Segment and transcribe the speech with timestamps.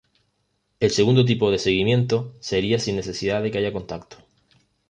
[0.79, 4.17] El segundo tipo de seguimiento sería sin necesidad que haya contacto.